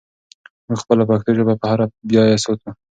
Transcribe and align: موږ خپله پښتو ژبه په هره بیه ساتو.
موږ 0.67 0.79
خپله 0.83 1.03
پښتو 1.09 1.29
ژبه 1.37 1.53
په 1.61 1.65
هره 1.71 1.85
بیه 2.07 2.23
ساتو. 2.43 2.69